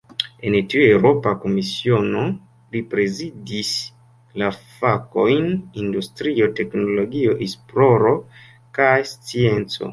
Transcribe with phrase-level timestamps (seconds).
[0.49, 2.23] En tiu Eŭropa Komisiono,
[2.75, 3.75] li prezidis
[4.43, 5.47] la fakojn
[5.85, 8.19] "industrio, teknologio, esploro
[8.81, 9.89] kaj scienco".